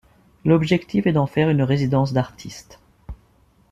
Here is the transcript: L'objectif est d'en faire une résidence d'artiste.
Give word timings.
L'objectif 0.45 1.05
est 1.05 1.11
d'en 1.11 1.27
faire 1.27 1.51
une 1.51 1.61
résidence 1.61 2.11
d'artiste. 2.11 2.79